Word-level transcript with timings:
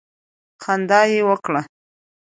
خندا 0.63 1.01
یې 1.11 1.21
وکړه. 1.27 1.61